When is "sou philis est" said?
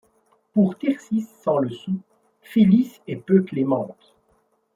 1.69-3.17